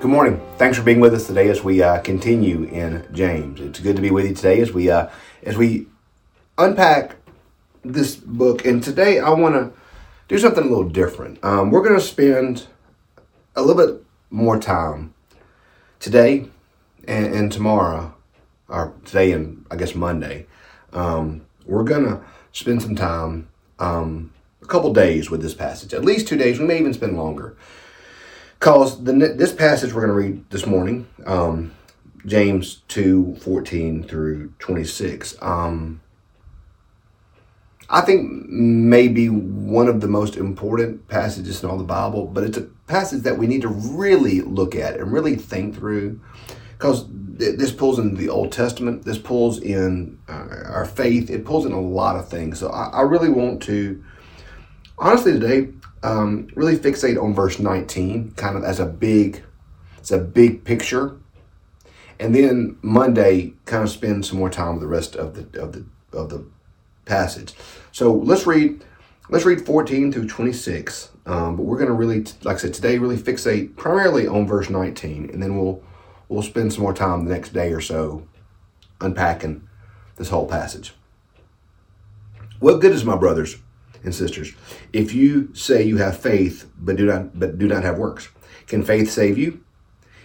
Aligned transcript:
Good 0.00 0.10
morning. 0.10 0.40
Thanks 0.56 0.78
for 0.78 0.82
being 0.82 1.00
with 1.00 1.12
us 1.12 1.26
today 1.26 1.50
as 1.50 1.62
we 1.62 1.82
uh, 1.82 2.00
continue 2.00 2.62
in 2.62 3.06
James. 3.12 3.60
It's 3.60 3.80
good 3.80 3.96
to 3.96 4.02
be 4.02 4.10
with 4.10 4.26
you 4.26 4.34
today 4.34 4.62
as 4.62 4.72
we 4.72 4.88
uh, 4.90 5.10
as 5.42 5.58
we 5.58 5.88
unpack 6.56 7.16
this 7.84 8.16
book. 8.16 8.64
And 8.64 8.82
today 8.82 9.18
I 9.18 9.28
want 9.28 9.56
to 9.56 9.78
do 10.26 10.38
something 10.38 10.64
a 10.64 10.66
little 10.66 10.88
different. 10.88 11.44
Um, 11.44 11.70
we're 11.70 11.82
going 11.82 12.00
to 12.00 12.00
spend 12.00 12.66
a 13.54 13.60
little 13.60 13.86
bit 13.86 14.02
more 14.30 14.58
time 14.58 15.12
today 15.98 16.46
and, 17.06 17.34
and 17.34 17.52
tomorrow, 17.52 18.14
or 18.68 18.94
today 19.04 19.32
and 19.32 19.66
I 19.70 19.76
guess 19.76 19.94
Monday. 19.94 20.46
Um, 20.94 21.42
we're 21.66 21.84
going 21.84 22.04
to 22.04 22.22
spend 22.52 22.80
some 22.80 22.96
time, 22.96 23.50
um, 23.78 24.32
a 24.62 24.66
couple 24.66 24.94
days 24.94 25.30
with 25.30 25.42
this 25.42 25.52
passage, 25.52 25.92
at 25.92 26.06
least 26.06 26.26
two 26.26 26.38
days. 26.38 26.58
We 26.58 26.64
may 26.64 26.78
even 26.78 26.94
spend 26.94 27.18
longer. 27.18 27.54
Because 28.60 29.02
the 29.02 29.12
this 29.12 29.54
passage 29.54 29.94
we're 29.94 30.06
going 30.06 30.22
to 30.22 30.28
read 30.28 30.50
this 30.50 30.66
morning, 30.66 31.08
um, 31.24 31.72
James 32.26 32.82
2 32.88 33.36
14 33.36 34.04
through 34.04 34.52
26, 34.58 35.34
um, 35.40 36.02
I 37.88 38.02
think 38.02 38.30
maybe 38.50 39.30
one 39.30 39.88
of 39.88 40.02
the 40.02 40.08
most 40.08 40.36
important 40.36 41.08
passages 41.08 41.64
in 41.64 41.70
all 41.70 41.78
the 41.78 41.84
Bible, 41.84 42.26
but 42.26 42.44
it's 42.44 42.58
a 42.58 42.68
passage 42.86 43.22
that 43.22 43.38
we 43.38 43.46
need 43.46 43.62
to 43.62 43.68
really 43.68 44.42
look 44.42 44.76
at 44.76 45.00
and 45.00 45.10
really 45.10 45.36
think 45.36 45.74
through 45.74 46.20
because 46.72 47.06
th- 47.38 47.58
this 47.58 47.72
pulls 47.72 47.98
in 47.98 48.14
the 48.14 48.28
Old 48.28 48.52
Testament, 48.52 49.04
this 49.04 49.18
pulls 49.18 49.58
in 49.58 50.18
uh, 50.28 50.48
our 50.66 50.84
faith, 50.84 51.30
it 51.30 51.44
pulls 51.44 51.66
in 51.66 51.72
a 51.72 51.80
lot 51.80 52.16
of 52.16 52.28
things. 52.28 52.58
So 52.58 52.68
I, 52.68 52.88
I 52.88 53.00
really 53.02 53.28
want 53.28 53.62
to, 53.64 54.04
honestly, 55.00 55.32
today, 55.32 55.68
um, 56.02 56.48
really 56.54 56.76
fixate 56.76 57.20
on 57.20 57.34
verse 57.34 57.58
19, 57.58 58.32
kind 58.32 58.56
of 58.56 58.64
as 58.64 58.78
a 58.78 58.86
big, 58.86 59.42
it's 59.98 60.10
a 60.10 60.18
big 60.18 60.64
picture, 60.64 61.16
and 62.18 62.34
then 62.34 62.76
Monday, 62.82 63.54
kind 63.64 63.82
of 63.82 63.90
spend 63.90 64.24
some 64.26 64.38
more 64.38 64.50
time 64.50 64.74
with 64.74 64.82
the 64.82 64.88
rest 64.88 65.16
of 65.16 65.34
the 65.34 65.60
of 65.60 65.72
the 65.72 65.84
of 66.12 66.28
the 66.28 66.44
passage. 67.06 67.54
So 67.92 68.12
let's 68.12 68.46
read 68.46 68.84
let's 69.30 69.44
read 69.44 69.64
14 69.64 70.12
through 70.12 70.28
26. 70.28 71.10
Um, 71.26 71.56
but 71.56 71.62
we're 71.64 71.76
going 71.76 71.88
to 71.88 71.94
really, 71.94 72.24
like 72.42 72.56
I 72.56 72.60
said, 72.60 72.74
today 72.74 72.98
really 72.98 73.16
fixate 73.16 73.76
primarily 73.76 74.26
on 74.26 74.46
verse 74.46 74.68
19, 74.68 75.30
and 75.30 75.42
then 75.42 75.56
we'll 75.56 75.82
we'll 76.28 76.42
spend 76.42 76.72
some 76.72 76.82
more 76.82 76.94
time 76.94 77.24
the 77.24 77.32
next 77.32 77.52
day 77.52 77.72
or 77.72 77.80
so 77.80 78.26
unpacking 79.00 79.66
this 80.16 80.28
whole 80.28 80.46
passage. 80.46 80.92
What 82.58 82.80
good 82.80 82.92
is 82.92 83.04
my 83.04 83.16
brothers 83.16 83.56
and 84.02 84.14
sisters 84.14 84.52
if 84.92 85.14
you 85.14 85.54
say 85.54 85.82
you 85.82 85.98
have 85.98 86.18
faith 86.18 86.70
but 86.78 86.96
do 86.96 87.06
not 87.06 87.38
but 87.38 87.58
do 87.58 87.66
not 87.66 87.84
have 87.84 87.98
works? 87.98 88.28
Can 88.66 88.84
faith 88.84 89.10
save 89.10 89.36
you? 89.36 89.64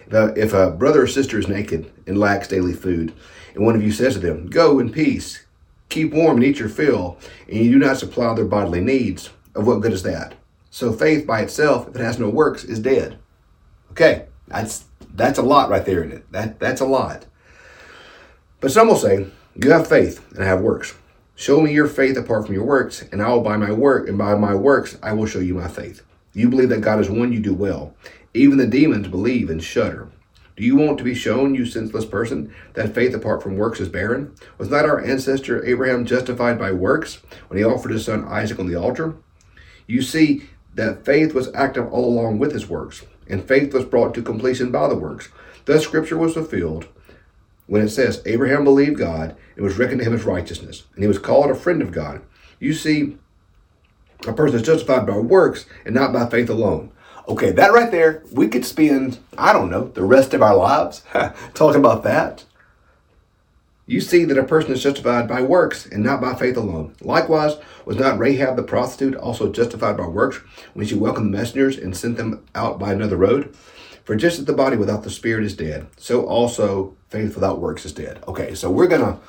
If 0.07 0.53
a, 0.53 0.69
brother 0.69 1.01
or 1.01 1.07
sister 1.07 1.39
is 1.39 1.47
naked 1.47 1.91
and 2.05 2.19
lacks 2.19 2.47
daily 2.47 2.73
food, 2.73 3.11
and 3.55 3.65
one 3.65 3.75
of 3.75 3.81
you 3.81 3.91
says 3.91 4.13
to 4.13 4.19
them, 4.19 4.47
"Go 4.47 4.77
in 4.77 4.91
peace, 4.91 5.45
keep 5.89 6.13
warm 6.13 6.37
and 6.37 6.45
eat 6.45 6.59
your 6.59 6.69
fill," 6.69 7.17
and 7.47 7.57
you 7.57 7.71
do 7.71 7.79
not 7.79 7.97
supply 7.97 8.33
their 8.35 8.45
bodily 8.45 8.81
needs, 8.81 9.31
of 9.55 9.65
what 9.65 9.81
good 9.81 9.93
is 9.93 10.03
that? 10.03 10.35
So 10.69 10.93
faith 10.93 11.25
by 11.25 11.41
itself, 11.41 11.87
if 11.87 11.95
it 11.95 12.01
has 12.01 12.19
no 12.19 12.29
works, 12.29 12.63
is 12.63 12.79
dead. 12.79 13.17
Okay, 13.91 14.25
that's 14.47 14.85
that's 15.15 15.39
a 15.39 15.43
lot 15.43 15.69
right 15.69 15.85
there 15.85 16.03
in 16.03 16.11
it. 16.11 16.31
That 16.31 16.59
that's 16.59 16.81
a 16.81 16.85
lot. 16.85 17.25
But 18.59 18.71
some 18.71 18.87
will 18.87 18.97
say, 18.97 19.25
"You 19.55 19.71
have 19.71 19.87
faith 19.87 20.23
and 20.35 20.43
I 20.43 20.47
have 20.47 20.61
works." 20.61 20.93
Show 21.37 21.59
me 21.59 21.73
your 21.73 21.87
faith 21.87 22.15
apart 22.15 22.45
from 22.45 22.55
your 22.55 22.63
works, 22.63 23.03
and 23.11 23.21
I 23.21 23.27
will 23.27 23.41
by 23.41 23.57
my 23.57 23.69
work, 23.69 24.07
and 24.07 24.17
by 24.17 24.35
my 24.35 24.55
works 24.55 24.97
I 25.03 25.11
will 25.11 25.25
show 25.25 25.39
you 25.39 25.55
my 25.55 25.67
faith. 25.67 26.01
You 26.33 26.47
believe 26.47 26.69
that 26.69 26.79
God 26.79 27.01
is 27.01 27.09
one, 27.09 27.33
you 27.33 27.41
do 27.41 27.53
well. 27.53 27.93
Even 28.33 28.57
the 28.57 28.65
demons 28.65 29.09
believe 29.09 29.49
and 29.49 29.61
shudder. 29.61 30.07
Do 30.55 30.63
you 30.63 30.77
want 30.77 30.97
to 30.97 31.03
be 31.03 31.13
shown, 31.13 31.53
you 31.53 31.65
senseless 31.65 32.05
person, 32.05 32.55
that 32.75 32.95
faith 32.95 33.13
apart 33.13 33.43
from 33.43 33.57
works 33.57 33.81
is 33.81 33.89
barren? 33.89 34.33
Was 34.57 34.69
not 34.69 34.85
our 34.85 35.03
ancestor 35.03 35.65
Abraham 35.65 36.05
justified 36.05 36.57
by 36.57 36.71
works 36.71 37.19
when 37.49 37.57
he 37.57 37.65
offered 37.65 37.91
his 37.91 38.05
son 38.05 38.23
Isaac 38.29 38.57
on 38.57 38.67
the 38.67 38.75
altar? 38.75 39.15
You 39.87 40.01
see 40.01 40.43
that 40.73 41.03
faith 41.03 41.33
was 41.33 41.53
active 41.53 41.91
all 41.91 42.05
along 42.05 42.39
with 42.39 42.53
his 42.53 42.69
works, 42.69 43.03
and 43.27 43.45
faith 43.45 43.73
was 43.73 43.83
brought 43.83 44.13
to 44.13 44.21
completion 44.21 44.71
by 44.71 44.87
the 44.87 44.95
works. 44.95 45.27
Thus, 45.65 45.83
Scripture 45.83 46.17
was 46.17 46.33
fulfilled 46.33 46.87
when 47.67 47.81
it 47.81 47.89
says, 47.89 48.21
Abraham 48.25 48.63
believed 48.63 48.97
God, 48.97 49.35
it 49.55 49.61
was 49.61 49.77
reckoned 49.77 49.99
to 49.99 50.05
him 50.05 50.13
as 50.13 50.23
righteousness, 50.23 50.83
and 50.93 51.03
he 51.03 51.07
was 51.07 51.19
called 51.19 51.49
a 51.49 51.55
friend 51.55 51.81
of 51.81 51.91
God. 51.91 52.21
You 52.59 52.73
see, 52.73 53.17
a 54.27 54.33
person 54.33 54.57
is 54.57 54.65
justified 54.65 55.05
by 55.05 55.17
works 55.17 55.65
and 55.85 55.95
not 55.95 56.13
by 56.13 56.29
faith 56.29 56.49
alone. 56.49 56.91
Okay, 57.27 57.51
that 57.51 57.73
right 57.73 57.89
there, 57.89 58.23
we 58.31 58.47
could 58.47 58.65
spend, 58.65 59.17
I 59.37 59.51
don't 59.51 59.69
know, 59.69 59.87
the 59.87 60.03
rest 60.03 60.33
of 60.33 60.43
our 60.43 60.55
lives 60.55 61.03
talking 61.53 61.79
about 61.79 62.03
that. 62.03 62.45
You 63.87 64.01
see 64.01 64.25
that 64.25 64.37
a 64.37 64.43
person 64.43 64.71
is 64.71 64.81
justified 64.81 65.27
by 65.27 65.41
works 65.41 65.85
and 65.85 66.03
not 66.03 66.21
by 66.21 66.33
faith 66.33 66.57
alone. 66.57 66.95
Likewise, 67.01 67.57
was 67.85 67.97
not 67.97 68.17
Rahab 68.17 68.55
the 68.55 68.63
prostitute 68.63 69.15
also 69.15 69.51
justified 69.51 69.97
by 69.97 70.07
works 70.07 70.37
when 70.73 70.87
she 70.87 70.95
welcomed 70.95 71.33
the 71.33 71.37
messengers 71.37 71.77
and 71.77 71.95
sent 71.95 72.17
them 72.17 72.43
out 72.55 72.79
by 72.79 72.93
another 72.93 73.17
road? 73.17 73.55
For 74.05 74.15
just 74.15 74.37
as 74.37 74.45
the 74.45 74.53
body 74.53 74.77
without 74.77 75.03
the 75.03 75.09
spirit 75.09 75.43
is 75.43 75.55
dead, 75.55 75.87
so 75.97 76.25
also 76.27 76.95
faith 77.09 77.33
without 77.33 77.59
works 77.59 77.85
is 77.85 77.91
dead. 77.91 78.23
Okay, 78.27 78.53
so 78.53 78.69
we're 78.69 78.87
going 78.87 79.01
to 79.01 79.19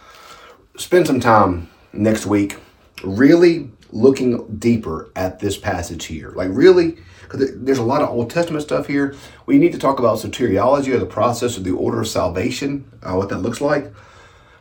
spend 0.79 1.07
some 1.07 1.19
time 1.19 1.69
next 1.95 2.27
week 2.27 2.59
really 3.03 3.71
looking 3.91 4.59
deeper 4.59 5.11
at 5.17 5.39
this 5.39 5.57
passage 5.57 6.05
here. 6.05 6.31
Like, 6.31 6.51
really, 6.53 6.99
because 7.23 7.53
there's 7.57 7.79
a 7.79 7.83
lot 7.83 8.03
of 8.03 8.11
Old 8.11 8.31
Testament 8.31 8.63
stuff 8.63 8.87
here. 8.87 9.15
We 9.47 9.57
need 9.57 9.73
to 9.73 9.79
talk 9.79 9.99
about 9.99 10.19
soteriology 10.19 10.93
or 10.93 10.99
the 10.99 11.07
process 11.07 11.57
of 11.57 11.65
the 11.65 11.71
order 11.71 12.03
of 12.03 12.09
salvation, 12.09 12.85
uh, 13.03 13.15
what 13.15 13.31
that 13.31 13.39
looks 13.39 13.63
like. 13.63 13.91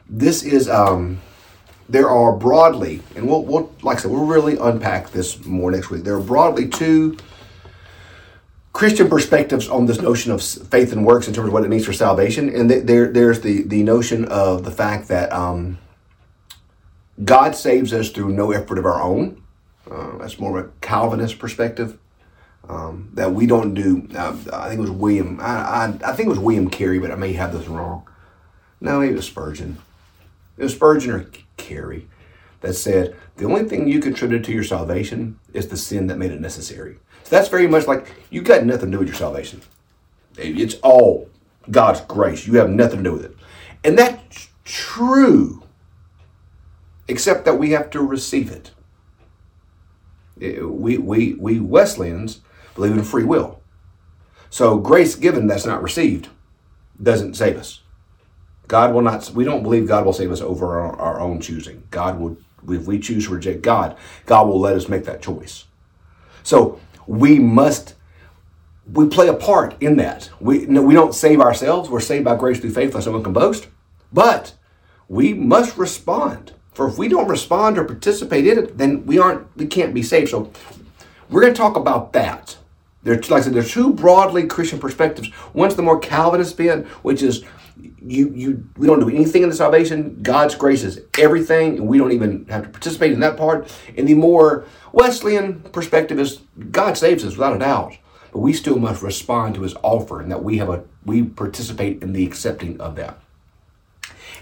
This 0.09 0.44
is, 0.44 0.70
um, 0.70 1.22
there 1.90 2.09
are 2.09 2.32
broadly, 2.34 3.02
and 3.18 3.28
we'll, 3.28 3.44
we'll, 3.44 3.74
like 3.82 3.97
I 3.97 4.02
said, 4.02 4.12
we'll 4.12 4.26
really 4.26 4.58
unpack 4.58 5.12
this 5.12 5.44
more 5.46 5.72
next 5.72 5.90
week. 5.90 6.03
There 6.06 6.16
are 6.16 6.22
broadly 6.22 6.70
two 6.70 7.18
Christian 8.75 9.08
perspectives 9.08 9.69
on 9.69 9.86
this 9.86 10.02
notion 10.02 10.34
of 10.34 10.44
faith 10.44 10.91
and 10.91 11.06
works 11.06 11.30
in 11.30 11.34
terms 11.34 11.47
of 11.47 11.53
what 11.53 11.63
it 11.63 11.69
means 11.69 11.86
for 11.86 11.94
salvation. 11.94 12.53
And 12.53 12.69
there, 12.69 13.09
there's 13.09 13.40
the, 13.40 13.63
the 13.63 13.84
notion 13.84 14.25
of 14.25 14.66
the 14.66 14.69
fact 14.69 15.08
that 15.08 15.31
um, 15.31 15.78
God 17.24 17.56
saves 17.56 17.94
us 17.94 18.09
through 18.09 18.34
no 18.34 18.52
effort 18.52 18.78
of 18.78 18.85
our 18.85 19.02
own. 19.02 19.41
Uh, 19.90 20.18
that's 20.18 20.40
more 20.40 20.59
of 20.59 20.66
a 20.66 20.69
Calvinist 20.81 21.40
perspective. 21.40 21.97
Um, 22.68 23.12
that 23.14 23.31
we 23.31 23.47
don't 23.47 23.75
do. 23.75 24.09
Uh, 24.14 24.35
I 24.52 24.68
think 24.68 24.80
it 24.80 24.81
was 24.81 24.91
William. 24.91 25.40
I, 25.40 25.46
I, 25.46 25.85
I, 26.08 26.14
think 26.14 26.25
it 26.25 26.31
was 26.31 26.40
William 26.40 26.69
Carey, 26.69 27.00
but 27.00 27.12
I 27.12 27.16
may 27.16 27.31
have 27.31 27.53
this 27.53 27.69
wrong. 27.69 28.06
No, 28.81 29.00
it 29.00 29.14
was 29.14 29.25
Spurgeon. 29.25 29.78
It 30.58 30.64
was 30.64 30.74
Spurgeon 30.74 31.12
or 31.12 31.30
Carey 31.56 32.09
that 32.61 32.73
said 32.73 33.16
the 33.38 33.45
only 33.45 33.63
thing 33.63 33.88
you 33.88 33.99
contributed 33.99 34.45
to 34.45 34.51
your 34.51 34.63
salvation 34.63 35.39
is 35.53 35.67
the 35.67 35.77
sin 35.77 36.07
that 36.07 36.17
made 36.17 36.31
it 36.31 36.41
necessary. 36.41 36.97
So 37.23 37.35
that's 37.35 37.49
very 37.49 37.67
much 37.67 37.88
like 37.88 38.07
you 38.29 38.41
got 38.41 38.66
nothing 38.66 38.91
to 38.91 38.97
do 38.97 38.99
with 38.99 39.07
your 39.07 39.17
salvation. 39.17 39.61
It's 40.38 40.75
all 40.83 41.29
God's 41.69 42.01
grace. 42.01 42.45
You 42.45 42.55
have 42.55 42.69
nothing 42.69 42.97
to 42.97 43.03
do 43.03 43.13
with 43.13 43.25
it. 43.25 43.35
And 43.83 43.97
that's 43.97 44.49
true, 44.63 45.63
except 47.07 47.45
that 47.45 47.59
we 47.59 47.71
have 47.71 47.89
to 47.91 48.01
receive 48.01 48.51
it. 48.51 48.72
Eh, 50.41 50.61
we, 50.61 50.97
we, 50.97 51.33
we 51.35 51.59
Wesleyans 51.59 52.41
believe 52.75 52.93
in 52.93 53.03
free 53.03 53.23
will. 53.23 53.61
So 54.49 54.77
grace 54.77 55.16
given 55.16 55.47
that's 55.47 55.66
not 55.66 55.83
received 55.83 56.29
doesn't 57.01 57.35
save 57.35 57.57
us. 57.57 57.81
God 58.67 58.93
will 58.93 59.01
not, 59.01 59.29
we 59.31 59.43
don't 59.43 59.63
believe 59.63 59.87
God 59.87 60.05
will 60.05 60.13
save 60.13 60.31
us 60.31 60.41
over 60.41 60.79
our, 60.79 60.95
our 60.95 61.19
own 61.19 61.39
choosing. 61.39 61.83
God 61.91 62.19
will, 62.19 62.37
if 62.70 62.88
we 62.88 63.00
choose 63.00 63.26
to 63.26 63.34
reject 63.34 63.62
God, 63.62 63.98
God 64.26 64.48
will 64.48 64.59
let 64.59 64.76
us 64.76 64.90
make 64.90 65.06
that 65.06 65.22
choice. 65.22 65.66
So 66.44 66.79
we 67.08 67.40
must 67.40 67.96
we 68.91 69.08
play 69.08 69.28
a 69.28 69.34
part 69.34 69.82
in 69.82 69.97
that. 69.97 70.29
We 70.40 70.66
no, 70.67 70.82
we 70.82 70.94
don't 70.94 71.14
save 71.14 71.41
ourselves. 71.41 71.90
We're 71.90 72.00
saved 72.00 72.26
by 72.26 72.35
grace 72.35 72.59
through 72.59 72.72
faith, 72.72 72.94
lest 72.94 73.06
someone 73.06 73.23
can 73.23 73.34
boast. 73.34 73.67
But 74.14 74.53
we 75.08 75.34
must 75.34 75.78
respond. 75.78 76.53
For 76.73 76.88
if 76.88 76.97
we 76.97 77.08
don't 77.08 77.28
respond 77.28 77.78
or 77.78 77.85
participate 77.85 78.46
in 78.46 78.59
it, 78.59 78.78
then 78.78 79.06
we 79.06 79.18
aren't 79.18 79.47
we 79.58 79.66
can't 79.66 79.94
be 79.94 80.03
saved. 80.03 80.29
So 80.29 80.52
we're 81.29 81.41
going 81.41 81.53
to 81.53 81.58
talk 81.58 81.76
about 81.76 82.14
that. 82.14 82.58
There's 83.03 83.29
like 83.29 83.41
I 83.41 83.46
said, 83.46 83.53
there's 83.53 83.72
two 83.72 83.94
broadly 83.94 84.46
Christian 84.46 84.79
perspectives. 84.79 85.29
One's 85.53 85.76
the 85.76 85.82
more 85.82 86.00
Calvinist 86.00 86.58
bent, 86.58 86.85
which 87.03 87.23
is 87.23 87.44
you 87.77 88.31
you 88.33 88.69
we 88.77 88.87
don't 88.87 88.99
do 88.99 89.09
anything 89.09 89.43
in 89.43 89.49
the 89.49 89.55
salvation. 89.55 90.19
God's 90.22 90.55
grace 90.55 90.83
is 90.83 91.01
everything, 91.17 91.77
and 91.77 91.87
we 91.87 91.97
don't 91.97 92.11
even 92.11 92.45
have 92.47 92.63
to 92.63 92.69
participate 92.69 93.11
in 93.11 93.19
that 93.22 93.37
part. 93.37 93.72
And 93.97 94.07
the 94.07 94.13
more 94.13 94.66
Wesleyan 94.91 95.61
perspective 95.72 96.19
is 96.19 96.41
God 96.72 96.97
saves 96.97 97.23
us 97.25 97.33
without 97.33 97.55
a 97.55 97.59
doubt, 97.59 97.97
but 98.31 98.39
we 98.39 98.53
still 98.53 98.77
must 98.77 99.01
respond 99.01 99.55
to 99.55 99.61
His 99.61 99.75
offer, 99.81 100.22
and 100.22 100.31
that 100.31 100.43
we 100.43 100.57
have 100.57 100.69
a 100.69 100.83
we 101.05 101.23
participate 101.23 102.01
in 102.01 102.13
the 102.13 102.25
accepting 102.25 102.79
of 102.79 102.95
that. 102.95 103.19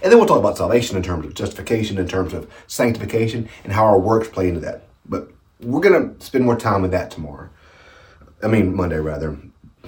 And 0.02 0.12
then 0.12 0.18
we'll 0.18 0.28
talk 0.28 0.38
about 0.38 0.58
salvation 0.58 0.96
in 0.96 1.02
terms 1.02 1.24
of 1.24 1.34
justification, 1.34 1.98
in 1.98 2.06
terms 2.06 2.34
of 2.34 2.50
sanctification, 2.66 3.48
and 3.64 3.72
how 3.72 3.84
our 3.84 3.98
works 3.98 4.28
play 4.28 4.48
into 4.48 4.60
that. 4.60 4.82
But 5.06 5.30
we're 5.60 5.80
to 5.80 6.24
spend 6.24 6.44
more 6.44 6.56
time 6.56 6.82
with 6.82 6.90
that 6.90 7.10
tomorrow. 7.10 7.48
I 8.42 8.48
mean, 8.48 8.74
Monday 8.76 8.98
rather. 8.98 9.38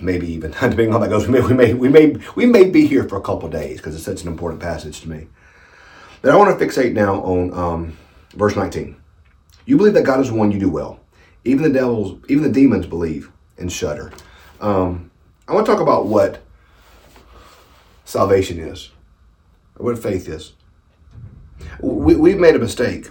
Maybe 0.00 0.32
even 0.32 0.50
depending 0.52 0.88
on 0.88 0.93
how 0.93 0.98
that 0.98 1.10
goes, 1.10 1.26
we 1.26 1.32
may 1.32 1.40
we 1.40 1.54
may 1.54 1.75
we 1.75 1.88
may, 1.88 2.16
we 2.34 2.46
may 2.46 2.70
be 2.70 2.87
here 2.87 3.08
for 3.08 3.16
a 3.16 3.22
couple 3.22 3.48
days 3.48 3.78
because 3.78 3.94
it's 3.94 4.04
such 4.04 4.22
an 4.22 4.28
important 4.28 4.60
passage 4.60 5.00
to 5.02 5.08
me. 5.08 5.26
But 6.22 6.32
I 6.32 6.37
want 6.37 6.58
to 6.58 6.64
fixate 6.64 6.93
now 6.93 7.22
on 7.22 7.52
um, 7.52 7.98
verse 8.34 8.56
19. 8.56 8.96
You 9.64 9.76
believe 9.76 9.94
that 9.94 10.04
God 10.04 10.20
is 10.20 10.31
one, 10.31 10.50
you 10.50 10.58
do 10.58 10.70
well. 10.70 11.00
Even 11.44 11.62
the 11.62 11.70
devils, 11.70 12.20
even 12.28 12.43
the 12.43 12.50
demons 12.50 12.87
believe 12.87 13.31
and 13.58 13.70
shudder. 13.70 14.12
Um, 14.60 15.10
I 15.46 15.54
want 15.54 15.66
to 15.66 15.72
talk 15.72 15.81
about 15.81 16.06
what 16.06 16.40
salvation 18.04 18.58
is, 18.58 18.90
what 19.76 19.98
faith 19.98 20.28
is. 20.28 20.54
We, 21.81 22.16
we've 22.16 22.38
made 22.38 22.54
a 22.54 22.58
mistake, 22.58 23.08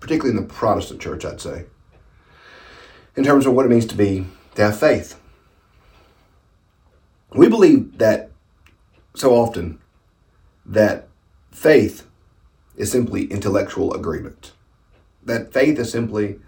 particularly 0.00 0.36
in 0.36 0.46
the 0.46 0.52
Protestant 0.52 1.00
church, 1.00 1.24
I'd 1.24 1.40
say, 1.40 1.66
in 3.16 3.24
terms 3.24 3.46
of 3.46 3.52
what 3.52 3.66
it 3.66 3.68
means 3.68 3.86
to 3.86 3.94
be 3.94 4.26
to 4.54 4.62
have 4.64 4.78
faith. 4.78 5.17
We 7.34 7.48
believe 7.48 7.98
that 7.98 8.30
so 9.14 9.34
often 9.34 9.80
that 10.64 11.08
faith 11.50 12.06
is 12.76 12.90
simply 12.90 13.24
intellectual 13.26 13.92
agreement. 13.94 14.52
That 15.24 15.52
faith 15.52 15.78
is 15.78 15.90
simply 15.90 16.40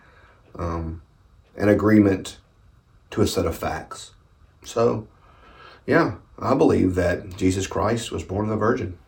um, 0.54 1.02
an 1.56 1.68
agreement 1.68 2.38
to 3.10 3.20
a 3.20 3.26
set 3.26 3.46
of 3.46 3.56
facts. 3.56 4.12
So, 4.64 5.08
yeah, 5.86 6.16
I 6.38 6.54
believe 6.54 6.94
that 6.94 7.36
Jesus 7.36 7.66
Christ 7.66 8.12
was 8.12 8.22
born 8.22 8.46
of 8.46 8.52
a 8.52 8.56
virgin. 8.56 8.98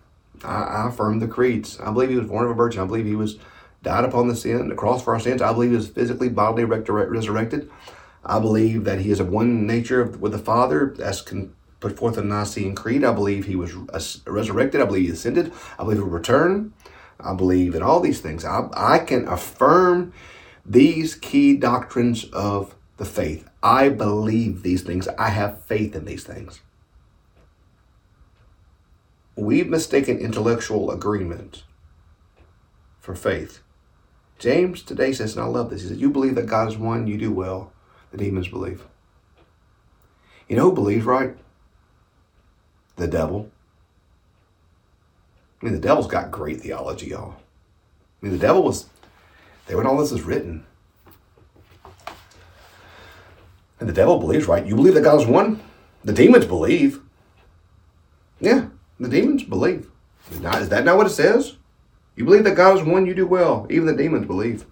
I, 0.45 0.63
I 0.63 0.89
affirm 0.89 1.21
the 1.21 1.29
creeds. 1.29 1.79
I 1.81 1.93
believe 1.93 2.11
he 2.11 2.17
was 2.17 2.29
born 2.29 2.45
of 2.45 2.51
a 2.51 2.55
virgin. 2.55 2.83
I 2.83 2.87
believe 2.87 3.07
he 3.07 3.15
was 3.15 3.39
died 3.83 4.05
upon 4.05 4.29
the 4.29 4.37
sin, 4.37 4.69
the 4.69 4.75
cross 4.75 5.03
for 5.03 5.15
our 5.15 5.21
sins. 5.21 5.43
I 5.43 5.53
believe 5.53 5.71
he 5.71 5.77
was 5.77 5.89
physically, 5.89 6.29
bodily 6.29 6.65
resurrected. 6.65 7.71
I 8.25 8.39
believe 8.39 8.85
that 8.85 9.01
he 9.01 9.11
is 9.11 9.21
of 9.21 9.29
one 9.29 9.67
nature 9.67 10.05
with 10.05 10.33
the 10.33 10.39
Father, 10.39 10.95
as 11.01 11.23
can 11.23 11.55
put 11.83 11.99
forth 11.99 12.17
in 12.17 12.29
the 12.29 12.35
Nicene 12.35 12.75
Creed. 12.75 13.05
I 13.05 13.13
believe 13.13 13.45
he 13.45 13.57
was 13.57 13.75
resurrected. 14.25 14.81
I 14.81 14.85
believe 14.85 15.07
he 15.07 15.13
ascended. 15.13 15.53
I 15.79 15.83
believe 15.83 15.99
he 15.99 16.05
will 16.05 16.11
return. 16.11 16.73
I 17.21 17.35
believe 17.35 17.75
in 17.75 17.83
all 17.83 18.01
these 18.01 18.21
things. 18.21 18.45
I, 18.45 18.69
I 18.73 19.01
can 19.01 19.27
affirm 19.27 20.13
these 20.65 21.17
key 21.17 21.57
doctrines 21.57 22.25
of 22.27 22.77
the 22.97 23.05
faith. 23.05 23.49
I 23.63 23.89
believe 23.89 24.63
these 24.63 24.83
things. 24.83 25.09
I 25.19 25.31
have 25.31 25.65
faith 25.65 25.95
in 25.95 26.05
these 26.05 26.25
things. 26.25 26.61
We've 29.35 29.69
mistaken 29.69 30.19
intellectual 30.19 30.91
agreement 30.91 31.65
for 33.01 33.15
faith. 33.15 33.61
James 34.39 34.83
today 34.83 35.13
says, 35.13 35.37
and 35.37 35.45
I 35.45 35.49
love 35.49 35.71
this, 35.71 35.83
he 35.83 35.89
says, 35.89 35.99
You 35.99 36.11
believe 36.11 36.37
that 36.37 36.47
God 36.47 36.69
is 36.69 36.77
one, 36.77 37.07
you 37.07 37.19
do 37.19 37.33
well. 37.33 37.73
The 38.13 38.19
demons 38.19 38.49
believe. 38.49 38.85
You 40.49 40.57
know 40.57 40.71
who 40.71 40.75
believes, 40.75 41.05
right? 41.05 41.35
The 42.97 43.09
devil. 43.09 43.51
I 45.61 45.65
mean, 45.65 45.75
the 45.75 45.81
devil's 45.81 46.09
got 46.09 46.31
great 46.31 46.61
theology, 46.61 47.09
y'all. 47.09 47.37
I 48.23 48.27
mean, 48.27 48.33
the 48.33 48.47
devil 48.47 48.63
was 48.63 48.89
there 49.67 49.77
when 49.77 49.87
all 49.87 49.97
this 49.97 50.13
is 50.13 50.23
written. 50.23 50.67
And 53.79 53.89
the 53.89 53.93
devil 53.93 54.19
believes, 54.19 54.47
right? 54.47 54.67
You 54.67 54.77
believe 54.77 54.95
that 54.95 55.03
God 55.03 55.21
is 55.21 55.27
one? 55.27 55.61
The 56.05 56.13
demons 56.13 56.47
believe. 56.47 57.01
Yeah, 58.41 58.67
the 58.99 59.09
demons 59.09 59.45
believe. 59.45 59.91
Is, 60.31 60.41
not, 60.41 60.63
is 60.63 60.69
that 60.69 60.85
not 60.85 60.97
what 60.97 61.07
it 61.07 61.11
says? 61.11 61.57
You 62.17 62.25
believe 62.25 62.45
that 62.45 62.57
God 62.57 62.79
is 62.79 62.85
one, 62.85 63.07
you 63.07 63.15
do 63.15 63.27
well. 63.27 63.67
Even 63.71 63.87
the 63.87 63.97
demons 63.97 64.27
believe. 64.27 64.67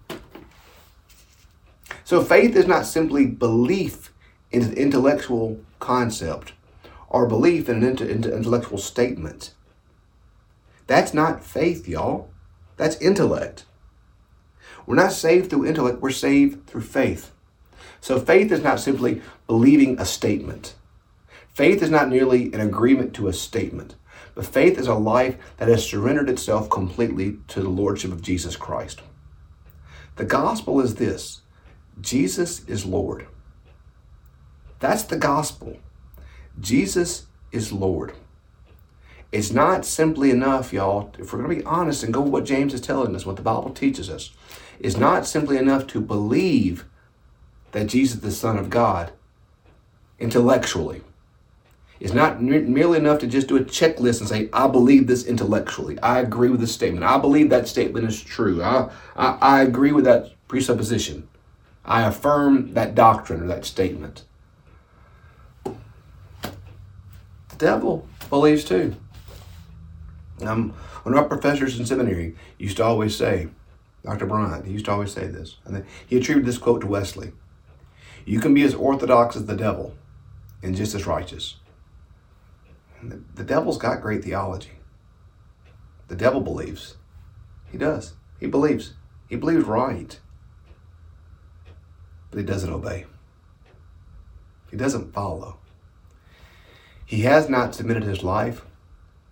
So 2.03 2.21
faith 2.21 2.55
is 2.55 2.67
not 2.67 2.85
simply 2.85 3.25
belief 3.25 4.11
in 4.51 4.63
an 4.63 4.73
intellectual 4.73 5.59
concept 5.79 6.53
or 7.11 7.27
belief 7.27 7.67
in 7.67 7.83
an 7.83 7.99
intellectual 7.99 8.77
statement. 8.77 9.53
That's 10.87 11.13
not 11.13 11.43
faith, 11.43 11.87
y'all. 11.87 12.29
That's 12.77 12.95
intellect. 13.01 13.65
We're 14.85 14.95
not 14.95 15.11
saved 15.11 15.49
through 15.49 15.67
intellect, 15.67 16.01
we're 16.01 16.11
saved 16.11 16.67
through 16.67 16.81
faith. 16.81 17.31
So 17.99 18.17
faith 18.19 18.51
is 18.51 18.63
not 18.63 18.79
simply 18.79 19.21
believing 19.45 19.99
a 19.99 20.05
statement. 20.05 20.75
Faith 21.53 21.83
is 21.83 21.89
not 21.89 22.09
merely 22.09 22.45
an 22.53 22.61
agreement 22.61 23.13
to 23.15 23.27
a 23.27 23.33
statement, 23.33 23.95
but 24.33 24.45
faith 24.45 24.79
is 24.79 24.87
a 24.87 24.95
life 24.95 25.37
that 25.57 25.67
has 25.67 25.85
surrendered 25.85 26.29
itself 26.29 26.69
completely 26.69 27.37
to 27.49 27.61
the 27.61 27.69
Lordship 27.69 28.13
of 28.13 28.21
Jesus 28.21 28.55
Christ. 28.55 29.01
The 30.15 30.25
gospel 30.25 30.79
is 30.79 30.95
this 30.95 31.41
Jesus 31.99 32.63
is 32.67 32.85
Lord. 32.85 33.27
That's 34.79 35.03
the 35.03 35.17
gospel. 35.17 35.77
Jesus 36.61 37.25
is 37.51 37.73
Lord. 37.73 38.13
It's 39.31 39.51
not 39.51 39.85
simply 39.85 40.29
enough, 40.29 40.73
y'all, 40.73 41.13
if 41.17 41.31
we're 41.31 41.39
going 41.39 41.49
to 41.49 41.61
be 41.61 41.65
honest 41.65 42.03
and 42.03 42.13
go 42.13 42.21
with 42.21 42.33
what 42.33 42.45
James 42.45 42.73
is 42.73 42.81
telling 42.81 43.15
us, 43.15 43.25
what 43.25 43.37
the 43.37 43.41
Bible 43.41 43.71
teaches 43.71 44.09
us, 44.09 44.31
it's 44.79 44.97
not 44.97 45.25
simply 45.25 45.57
enough 45.57 45.87
to 45.87 46.01
believe 46.01 46.85
that 47.71 47.87
Jesus 47.87 48.17
is 48.17 48.21
the 48.21 48.31
Son 48.31 48.57
of 48.57 48.69
God 48.69 49.11
intellectually. 50.19 51.01
It's 51.99 52.13
not 52.13 52.41
merely 52.41 52.97
enough 52.97 53.19
to 53.19 53.27
just 53.27 53.47
do 53.47 53.57
a 53.57 53.61
checklist 53.61 54.19
and 54.19 54.27
say, 54.27 54.49
I 54.51 54.67
believe 54.67 55.05
this 55.05 55.23
intellectually. 55.23 55.99
I 55.99 56.19
agree 56.19 56.49
with 56.49 56.59
this 56.59 56.73
statement. 56.73 57.05
I 57.05 57.19
believe 57.19 57.49
that 57.51 57.67
statement 57.67 58.07
is 58.07 58.21
true. 58.21 58.63
I, 58.63 58.89
I, 59.15 59.37
I 59.39 59.61
agree 59.61 59.91
with 59.91 60.05
that 60.05 60.31
presupposition. 60.47 61.27
I 61.85 62.01
affirm 62.01 62.73
that 62.73 62.95
doctrine 62.95 63.43
or 63.43 63.47
that 63.47 63.65
statement. 63.65 64.23
The 65.63 67.50
devil 67.61 68.07
believes 68.29 68.65
too. 68.65 68.95
Um, 70.41 70.71
one 71.03 71.13
of 71.13 71.19
our 71.19 71.29
professors 71.29 71.79
in 71.79 71.85
seminary 71.85 72.35
used 72.57 72.77
to 72.77 72.83
always 72.83 73.15
say, 73.15 73.47
Dr. 74.03 74.25
Bryant, 74.25 74.65
he 74.65 74.73
used 74.73 74.85
to 74.85 74.91
always 74.91 75.13
say 75.13 75.27
this, 75.27 75.57
and 75.63 75.85
he 76.07 76.17
attributed 76.17 76.47
this 76.47 76.57
quote 76.57 76.81
to 76.81 76.87
Wesley 76.87 77.31
You 78.25 78.39
can 78.39 78.53
be 78.55 78.63
as 78.63 78.73
orthodox 78.73 79.35
as 79.35 79.45
the 79.45 79.55
devil 79.55 79.95
and 80.63 80.75
just 80.75 80.95
as 80.95 81.05
righteous. 81.05 81.57
The, 83.03 83.21
the 83.35 83.43
devil's 83.43 83.77
got 83.77 84.01
great 84.01 84.23
theology. 84.23 84.79
The 86.07 86.15
devil 86.15 86.41
believes. 86.41 86.95
He 87.71 87.77
does. 87.77 88.13
He 88.39 88.47
believes. 88.47 88.93
He 89.29 89.35
believes 89.35 89.65
right. 89.65 90.19
But 92.31 92.39
he 92.39 92.45
doesn't 92.45 92.73
obey. 92.73 93.05
He 94.71 94.77
doesn't 94.77 95.13
follow. 95.13 95.57
He 97.11 97.23
has 97.23 97.49
not 97.49 97.75
submitted 97.75 98.03
his 98.03 98.23
life 98.23 98.61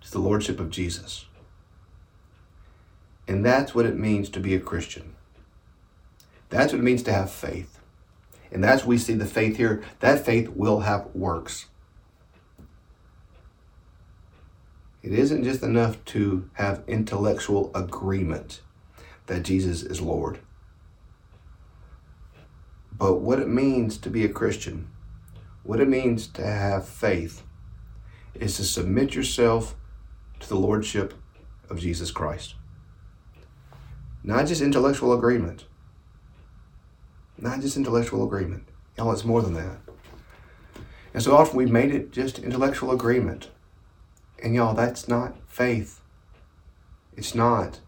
to 0.01 0.11
the 0.11 0.19
Lordship 0.19 0.59
of 0.59 0.69
Jesus. 0.69 1.27
And 3.25 3.45
that's 3.45 3.73
what 3.73 3.85
it 3.85 3.97
means 3.97 4.27
to 4.31 4.41
be 4.41 4.53
a 4.53 4.59
Christian. 4.59 5.15
That's 6.49 6.73
what 6.73 6.79
it 6.79 6.83
means 6.83 7.03
to 7.03 7.13
have 7.13 7.31
faith. 7.31 7.79
And 8.51 8.61
that's 8.61 8.83
we 8.83 8.97
see 8.97 9.13
the 9.13 9.25
faith 9.25 9.55
here. 9.55 9.81
That 10.01 10.25
faith 10.25 10.49
will 10.49 10.81
have 10.81 11.07
works. 11.15 11.67
It 15.01 15.13
isn't 15.13 15.45
just 15.45 15.63
enough 15.63 16.03
to 16.07 16.49
have 16.55 16.83
intellectual 16.85 17.71
agreement 17.73 18.59
that 19.27 19.43
Jesus 19.43 19.83
is 19.83 20.01
Lord. 20.01 20.39
But 22.91 23.21
what 23.21 23.39
it 23.39 23.47
means 23.47 23.97
to 23.99 24.09
be 24.09 24.25
a 24.25 24.29
Christian, 24.29 24.89
what 25.63 25.79
it 25.79 25.87
means 25.87 26.27
to 26.27 26.45
have 26.45 26.85
faith, 26.85 27.43
is 28.39 28.57
to 28.57 28.63
submit 28.63 29.13
yourself 29.13 29.75
to 30.39 30.49
the 30.49 30.55
Lordship 30.55 31.13
of 31.69 31.79
Jesus 31.79 32.11
Christ. 32.11 32.55
Not 34.23 34.47
just 34.47 34.61
intellectual 34.61 35.13
agreement. 35.13 35.65
Not 37.37 37.61
just 37.61 37.77
intellectual 37.77 38.25
agreement. 38.25 38.63
Y'all, 38.97 39.11
it's 39.11 39.23
more 39.23 39.41
than 39.41 39.53
that. 39.53 39.77
And 41.13 41.23
so 41.23 41.35
often 41.35 41.57
we've 41.57 41.71
made 41.71 41.93
it 41.93 42.11
just 42.11 42.39
intellectual 42.39 42.91
agreement. 42.91 43.49
And 44.41 44.55
y'all, 44.55 44.73
that's 44.73 45.07
not 45.07 45.35
faith. 45.47 46.01
It's 47.15 47.35
not. 47.35 47.79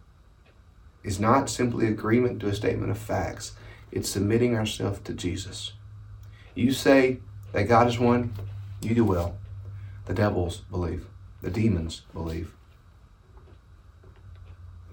It's 1.04 1.20
not 1.20 1.50
simply 1.50 1.88
agreement 1.88 2.40
to 2.42 2.48
a 2.48 2.56
statement 2.56 2.92
of 2.92 2.98
facts. 2.98 3.54
It's 3.92 4.10
submitting 4.10 4.56
ourselves 4.56 5.00
to 5.04 5.14
Jesus. 5.14 5.74
You 6.56 6.72
say 6.74 7.20
that 7.54 7.64
God 7.64 7.88
is 7.88 8.00
one, 8.00 8.34
you 8.82 8.96
do 8.96 9.06
well. 9.06 9.38
The 10.12 10.24
devils 10.24 10.64
believe. 10.70 11.08
The 11.42 11.50
demons 11.50 12.02
believe. 12.12 12.54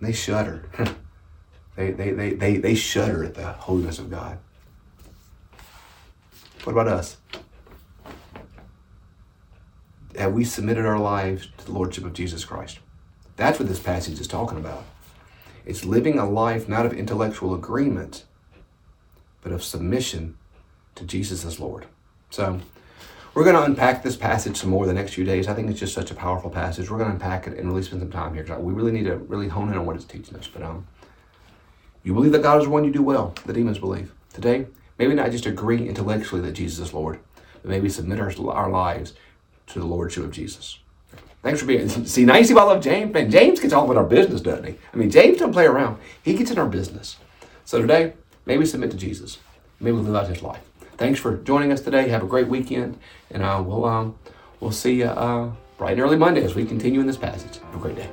They 0.00 0.12
shudder. 0.12 0.70
they, 1.76 1.90
they, 1.90 2.12
they, 2.12 2.34
they, 2.34 2.56
they 2.58 2.76
shudder 2.76 3.25
at 3.25 3.34
the 3.34 3.48
holiness 3.54 3.98
of 3.98 4.10
God. 4.10 4.38
What 6.62 6.72
about 6.72 6.87
us? 6.87 7.16
Have 10.16 10.34
we 10.34 10.44
submitted 10.44 10.87
our 10.87 11.00
lives 11.00 11.48
to 11.58 11.66
the 11.66 11.72
Lordship 11.72 12.04
of 12.04 12.12
Jesus 12.12 12.44
Christ? 12.44 12.78
That's 13.34 13.58
what 13.58 13.66
this 13.66 13.80
passage 13.80 14.20
is 14.20 14.28
talking 14.28 14.58
about. 14.58 14.84
It's 15.66 15.84
living 15.84 16.20
a 16.20 16.30
life 16.30 16.68
not 16.68 16.87
of 16.87 16.92
intellectual 16.92 17.56
agreement, 17.56 18.25
but 19.42 19.50
of 19.50 19.64
submission 19.64 20.38
to 20.94 21.04
Jesus 21.04 21.44
as 21.44 21.58
Lord. 21.58 21.87
So, 22.30 22.60
we're 23.35 23.44
going 23.44 23.56
to 23.56 23.62
unpack 23.62 24.02
this 24.02 24.16
passage 24.16 24.56
some 24.56 24.70
more 24.70 24.87
the 24.87 24.92
next 24.92 25.14
few 25.14 25.25
days. 25.25 25.49
I 25.49 25.54
think 25.54 25.70
it's 25.70 25.80
just 25.80 25.94
such 25.94 26.11
a 26.11 26.14
powerful 26.14 26.50
passage. 26.50 26.90
We're 26.90 26.99
going 26.99 27.11
to 27.11 27.14
unpack 27.14 27.47
it 27.47 27.58
and 27.58 27.68
really 27.68 27.82
spend 27.82 28.02
some 28.02 28.11
time 28.11 28.35
here 28.35 28.42
because 28.42 28.61
we 28.61 28.73
really 28.73 28.92
need 28.92 29.04
to 29.04 29.16
really 29.16 29.49
hone 29.49 29.70
in 29.70 29.76
on 29.76 29.87
what 29.87 29.97
it's 29.97 30.04
teaching 30.04 30.37
us. 30.37 30.49
But 30.49 30.62
um, 30.62 30.87
you 32.02 32.14
believe 32.14 32.32
that 32.32 32.42
God 32.42 32.61
is 32.61 32.68
one, 32.68 32.85
you 32.85 32.90
do 32.90 33.02
well. 33.02 33.35
The 33.44 33.52
demons 33.52 33.78
believe. 33.78 34.12
Today, 34.32 34.66
maybe 34.99 35.14
not 35.14 35.30
just 35.30 35.47
agree 35.47 35.88
intellectually 35.88 36.42
that 36.42 36.52
Jesus 36.52 36.88
is 36.88 36.94
Lord, 36.94 37.20
but 37.62 37.70
maybe 37.70 37.88
submit 37.88 38.20
our, 38.20 38.32
our 38.50 38.70
lives 38.70 39.14
to 39.68 39.78
the 39.78 39.87
Lordship 39.87 40.25
of 40.25 40.30
Jesus. 40.30 40.78
Thanks 41.42 41.61
for 41.61 41.66
being. 41.66 41.88
See, 42.06 42.25
now 42.25 42.37
you 42.37 42.44
see 42.44 42.54
why 42.54 42.62
I 42.62 42.64
love 42.64 42.82
James. 42.82 43.12
Man, 43.12 43.30
James 43.30 43.61
gets 43.61 43.73
all 43.73 43.90
in 43.90 43.97
our 43.97 44.04
business, 44.04 44.40
doesn't 44.40 44.64
he? 44.64 44.75
I 44.92 44.97
mean, 44.97 45.11
James 45.11 45.38
don't 45.38 45.52
play 45.52 45.66
around. 45.66 45.99
He 46.23 46.35
gets 46.35 46.50
in 46.50 46.58
our 46.58 46.68
business. 46.68 47.16
So 47.64 47.80
today, 47.80 48.14
maybe 48.47 48.66
submit 48.66 48.90
to 48.92 48.97
Jesus. 48.97 49.38
Maybe 49.80 49.97
live 49.97 50.14
out 50.14 50.28
His 50.28 50.42
life. 50.42 50.67
Thanks 50.98 51.20
for 51.20 51.36
joining 51.36 51.70
us 51.70 51.80
today. 51.80 52.08
Have 52.08 52.24
a 52.24 52.26
great 52.26 52.48
weekend, 52.48 52.98
and 53.30 53.44
uh, 53.44 53.62
we'll 53.64 53.84
um, 53.84 54.18
we'll 54.58 54.72
see 54.72 54.96
you 54.96 55.04
uh, 55.06 55.52
bright 55.78 55.92
and 55.92 56.00
early 56.00 56.16
Monday 56.16 56.42
as 56.42 56.56
we 56.56 56.64
continue 56.64 57.00
in 57.00 57.06
this 57.06 57.16
passage. 57.16 57.58
Have 57.58 57.76
a 57.76 57.78
great 57.78 57.94
day. 57.94 58.10